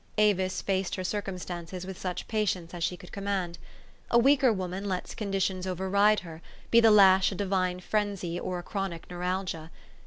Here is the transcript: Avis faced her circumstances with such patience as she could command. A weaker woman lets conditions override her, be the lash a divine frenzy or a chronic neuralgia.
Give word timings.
Avis 0.17 0.63
faced 0.63 0.95
her 0.95 1.03
circumstances 1.03 1.85
with 1.85 1.95
such 1.95 2.27
patience 2.27 2.73
as 2.73 2.83
she 2.83 2.97
could 2.97 3.11
command. 3.11 3.59
A 4.09 4.17
weaker 4.17 4.51
woman 4.51 4.85
lets 4.89 5.13
conditions 5.13 5.67
override 5.67 6.21
her, 6.21 6.41
be 6.71 6.79
the 6.79 6.89
lash 6.89 7.31
a 7.31 7.35
divine 7.35 7.79
frenzy 7.81 8.39
or 8.39 8.57
a 8.57 8.63
chronic 8.63 9.07
neuralgia. 9.11 9.69